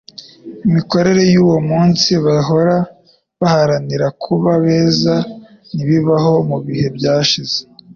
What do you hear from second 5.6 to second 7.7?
Ntibabaho mu bihe byashize.”